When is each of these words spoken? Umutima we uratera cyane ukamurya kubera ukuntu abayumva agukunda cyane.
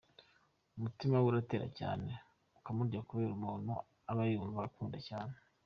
Umutima 0.77 1.15
we 1.17 1.25
uratera 1.31 1.67
cyane 1.79 2.11
ukamurya 2.57 3.05
kubera 3.09 3.31
ukuntu 3.37 3.73
abayumva 4.11 4.59
agukunda 4.63 4.99
cyane. 5.09 5.35